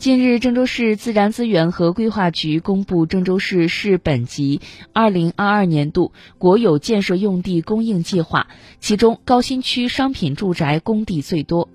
[0.00, 4.62] 近日郑州市自然资源和规划局公布郑州市市本级
[4.94, 8.48] 二零二二年度国有建设用地供应计划
[8.80, 11.68] 其中高新区商品住宅供地最多。